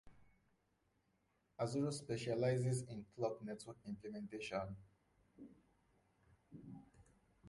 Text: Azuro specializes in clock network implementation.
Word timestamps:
Azuro 1.59 1.91
specializes 1.93 2.81
in 2.89 3.05
clock 3.15 3.39
network 3.43 3.77
implementation. 3.85 4.75